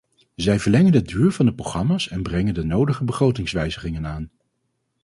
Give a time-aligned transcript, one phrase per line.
[0.35, 4.31] Zij verlengen de duur van de programma's en brengen de nodige begrotingswijzigingen aan.